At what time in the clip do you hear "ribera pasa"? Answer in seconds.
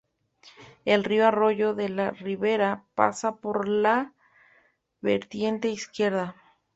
2.09-3.35